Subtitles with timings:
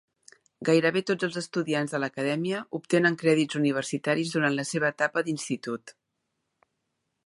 [0.69, 5.97] Gairebé tots els estudiants de l'acadèmia obtenen crèdits universitaris durant la seva etapa d'institut.